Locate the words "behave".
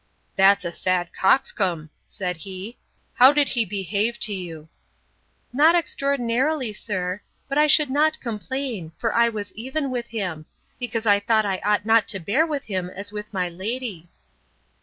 3.65-4.19